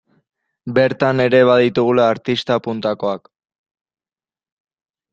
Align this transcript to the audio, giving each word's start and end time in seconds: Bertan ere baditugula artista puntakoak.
Bertan 0.77 1.25
ere 1.25 1.43
baditugula 1.51 2.09
artista 2.15 2.59
puntakoak. 2.69 3.33